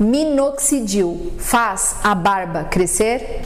[0.00, 3.42] Minoxidil faz a barba crescer?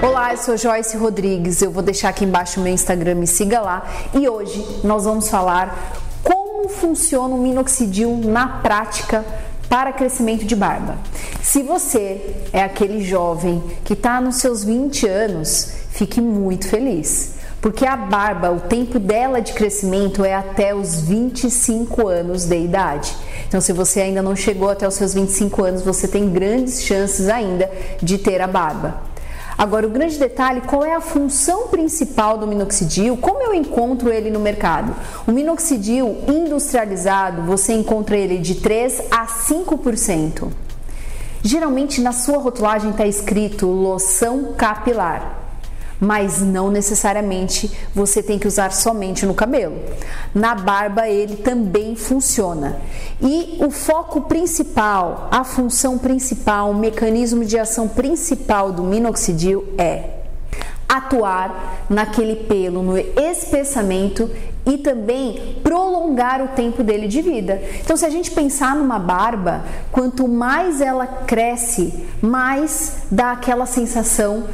[0.00, 1.60] Olá, eu sou Joyce Rodrigues.
[1.60, 3.84] Eu vou deixar aqui embaixo o meu Instagram, me siga lá.
[4.14, 5.76] E hoje nós vamos falar
[6.22, 9.24] como funciona o minoxidil na prática
[9.68, 10.96] para crescimento de barba.
[11.42, 17.39] Se você é aquele jovem que está nos seus 20 anos, fique muito feliz.
[17.60, 23.14] Porque a barba, o tempo dela de crescimento é até os 25 anos de idade.
[23.46, 27.28] Então, se você ainda não chegou até os seus 25 anos, você tem grandes chances
[27.28, 27.70] ainda
[28.02, 29.02] de ter a barba.
[29.58, 33.18] Agora, o grande detalhe, qual é a função principal do minoxidil?
[33.18, 34.96] Como eu encontro ele no mercado?
[35.26, 40.48] O minoxidil industrializado, você encontra ele de 3 a 5%.
[41.42, 45.39] Geralmente na sua rotulagem está escrito loção capilar
[46.00, 49.76] mas não necessariamente você tem que usar somente no cabelo.
[50.34, 52.78] Na barba ele também funciona.
[53.20, 60.20] E o foco principal, a função principal, o mecanismo de ação principal do minoxidil é
[60.88, 64.28] atuar naquele pelo, no espessamento
[64.66, 67.62] e também prolongar o tempo dele de vida.
[67.80, 74.44] Então, se a gente pensar numa barba, quanto mais ela cresce, mais dá aquela sensação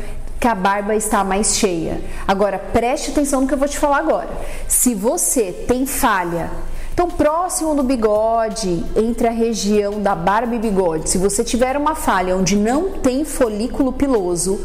[0.46, 2.00] que a barba está mais cheia.
[2.24, 4.28] Agora, preste atenção no que eu vou te falar agora.
[4.68, 6.48] Se você tem falha
[6.96, 11.94] então, próximo do bigode, entre a região da barba e bigode, se você tiver uma
[11.94, 14.58] falha onde não tem folículo piloso,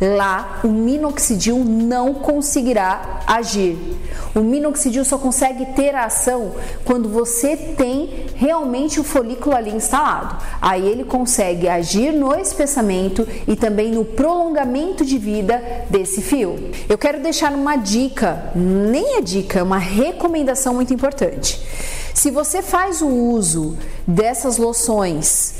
[0.00, 3.76] lá o minoxidil não conseguirá agir.
[4.34, 6.54] O minoxidil só consegue ter a ação
[6.84, 10.36] quando você tem realmente o folículo ali instalado.
[10.60, 16.70] Aí ele consegue agir no espessamento e também no prolongamento de vida desse fio.
[16.88, 21.60] Eu quero deixar uma dica, nem é dica, é uma recomendação muito importante.
[22.14, 23.76] Se você faz o uso
[24.06, 25.54] dessas loções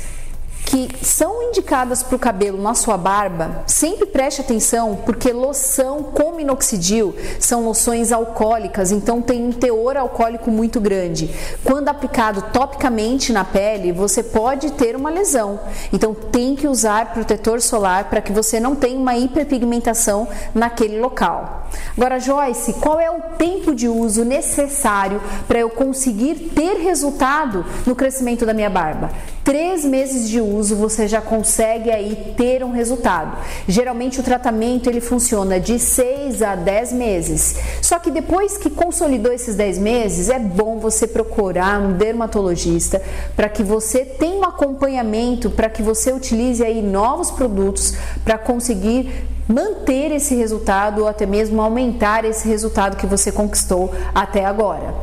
[0.69, 6.33] que são indicadas para o cabelo na sua barba, sempre preste atenção, porque loção com
[6.33, 11.33] minoxidil são loções alcoólicas, então tem um teor alcoólico muito grande.
[11.63, 15.59] Quando aplicado topicamente na pele, você pode ter uma lesão.
[15.91, 21.67] Então tem que usar protetor solar para que você não tenha uma hiperpigmentação naquele local.
[21.97, 27.95] Agora, Joyce, qual é o tempo de uso necessário para eu conseguir ter resultado no
[27.95, 29.09] crescimento da minha barba?
[29.45, 33.37] Três meses de uso você já consegue aí ter um resultado.
[33.67, 37.55] Geralmente o tratamento ele funciona de 6 a 10 meses.
[37.81, 43.01] Só que depois que consolidou esses 10 meses, é bom você procurar um dermatologista
[43.35, 49.38] para que você tenha um acompanhamento, para que você utilize aí novos produtos para conseguir
[49.49, 54.93] manter esse resultado ou até mesmo aumentar esse resultado que você conquistou até agora.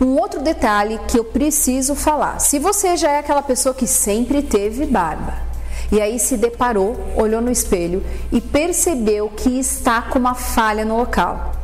[0.00, 4.40] Um outro detalhe que eu preciso falar: se você já é aquela pessoa que sempre
[4.40, 5.34] teve barba,
[5.90, 10.96] e aí se deparou, olhou no espelho e percebeu que está com uma falha no
[10.96, 11.57] local.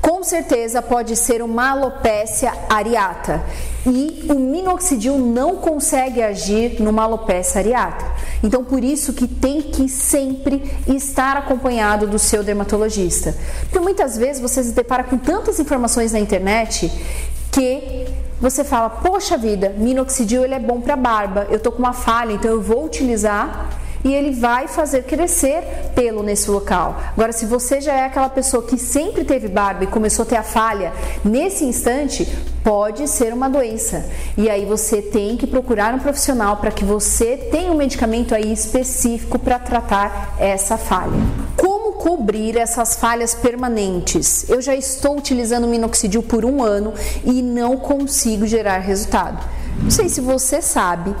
[0.00, 3.42] Com certeza pode ser uma alopécia areata
[3.86, 8.04] e o minoxidil não consegue agir numa alopécia areata.
[8.42, 13.36] Então por isso que tem que sempre estar acompanhado do seu dermatologista.
[13.62, 16.90] Porque muitas vezes você se depara com tantas informações na internet
[17.52, 18.06] que
[18.40, 22.32] você fala, poxa vida, minoxidil ele é bom para barba, eu tô com uma falha,
[22.32, 23.68] então eu vou utilizar
[24.04, 25.62] e ele vai fazer crescer
[25.94, 27.00] pelo nesse local.
[27.12, 30.36] Agora, se você já é aquela pessoa que sempre teve barba e começou a ter
[30.36, 30.92] a falha
[31.24, 32.26] nesse instante,
[32.64, 34.04] pode ser uma doença.
[34.36, 38.52] E aí você tem que procurar um profissional para que você tenha um medicamento aí
[38.52, 41.20] específico para tratar essa falha
[42.00, 44.48] cobrir essas falhas permanentes.
[44.48, 46.94] Eu já estou utilizando minoxidil por um ano
[47.24, 49.44] e não consigo gerar resultado.
[49.82, 51.14] Não sei se você sabe,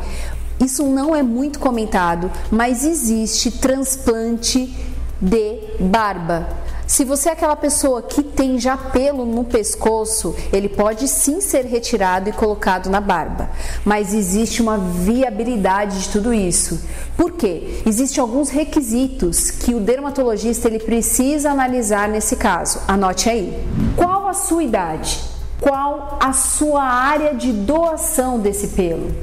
[0.60, 4.74] isso não é muito comentado, mas existe transplante
[5.20, 6.48] de barba.
[6.90, 11.64] Se você é aquela pessoa que tem já pelo no pescoço, ele pode sim ser
[11.64, 13.48] retirado e colocado na barba,
[13.84, 16.80] mas existe uma viabilidade de tudo isso.
[17.16, 17.80] Por quê?
[17.86, 22.80] Existem alguns requisitos que o dermatologista ele precisa analisar nesse caso.
[22.88, 23.64] Anote aí.
[23.96, 25.20] Qual a sua idade?
[25.60, 29.14] Qual a sua área de doação desse pelo?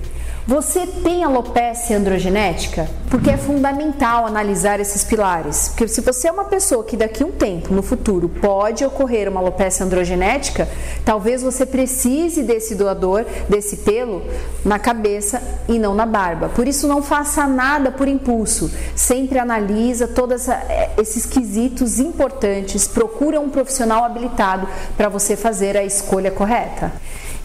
[0.48, 2.90] Você tem alopecia androgenética?
[3.10, 5.70] Porque é fundamental analisar esses pilares.
[5.70, 9.30] Porque se você é uma pessoa que daqui a um tempo, no futuro, pode ocorrer
[9.30, 10.68] uma alopecia androgenética,
[11.06, 14.24] talvez você precise desse doador, desse pelo,
[14.66, 16.50] na cabeça e não na barba.
[16.50, 18.70] Por isso, não faça nada por impulso.
[18.94, 22.88] Sempre analisa todos eh, esses quesitos importantes.
[22.88, 24.68] Procura um profissional habilitado
[24.98, 26.92] para você fazer a escolha correta.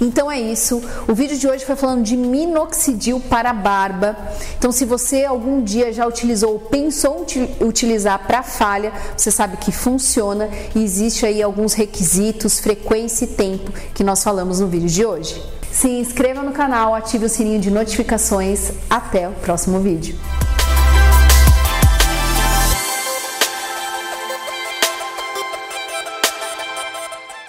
[0.03, 0.82] Então é isso.
[1.06, 4.17] O vídeo de hoje foi falando de minoxidil para barba.
[4.58, 7.26] Então, se você algum dia já utilizou ou pensou
[7.60, 13.72] utilizar para falha, você sabe que funciona e existe aí alguns requisitos, frequência e tempo
[13.93, 15.43] que nós falamos no vídeo de hoje.
[15.70, 18.72] Se inscreva no canal, ative o sininho de notificações.
[18.90, 20.14] Até o próximo vídeo.